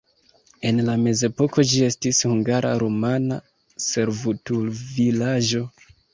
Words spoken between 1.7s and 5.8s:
ĝi estis hungara-rumana servutulvilaĝo.